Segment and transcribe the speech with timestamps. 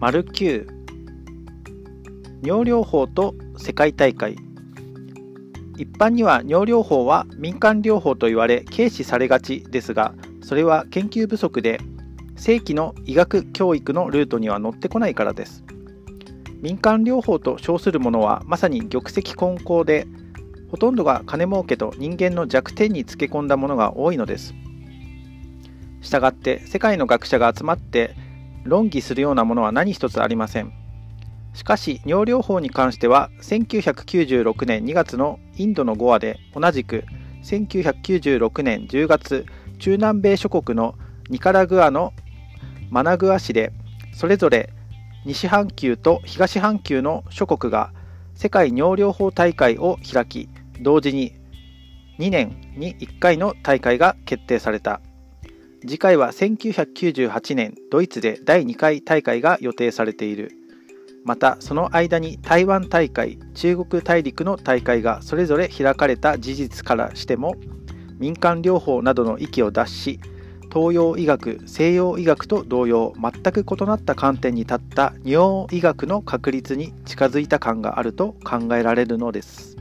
[0.00, 0.66] 丸9
[2.42, 4.34] 尿療法と世界大会。
[5.76, 11.80] 一般には尿療法は民間療法と言われ軽視されがちですがそれは研究不足で
[12.36, 15.64] 正規の医学教育のルートには乗ってこないからです。
[16.62, 20.06] 民間療法と称するものはまさに玉石混交で
[20.70, 24.54] ほとんどが金儲けと人間の弱点につけ込んだものが多いのです。
[26.00, 28.16] したがって世界の学者が集まって
[28.64, 30.72] 論議するようなものは何一つありません。
[31.52, 37.04] しかし尿療法に関しては1996年2月のインドのゴアで同じく
[37.42, 39.46] 1996年10月
[39.78, 40.94] 中南米諸国の
[41.28, 42.12] ニカラグアの
[42.90, 43.72] マナグア市で
[44.12, 44.70] それぞれ
[45.24, 47.92] 西半球と東半球の諸国が
[48.34, 50.48] 世界尿療法大会を開き
[50.80, 51.34] 同時に
[52.18, 55.00] 2年に1回の大会が決定された。
[55.80, 60.52] 次回は1998年ドイツで第2回大会が予定されている
[61.24, 67.54] またその間に台湾大会中国大陸の大会がそれぞれ開かれた事実からしても
[68.18, 70.20] 民間療法などの域を脱し
[70.72, 79.76] 東洋医学西洋医学と同様全く異なった観点に立った尿医学の確立に近づいた感があると考えられるのです。